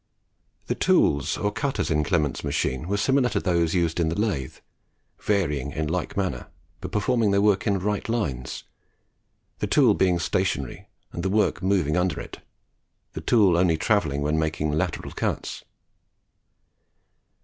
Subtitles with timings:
[0.65, 4.55] The tools or cutters in Clement's machine were similar to those used in the lathe,
[5.19, 6.47] varying in like manner,
[6.79, 8.63] but performing their work in right lines,
[9.59, 12.39] the tool being stationary and the work moving under it,
[13.13, 15.63] the tool only travelling when making lateral cuts.